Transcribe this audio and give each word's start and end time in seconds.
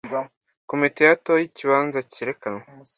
Komite 0.69 1.01
yatoye 1.03 1.43
ikibanza 1.45 1.99
cyerekanwa. 2.11 2.63